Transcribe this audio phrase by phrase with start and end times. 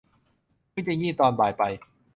[0.71, 1.63] เพิ่งจะงีบตอนบ่ายไป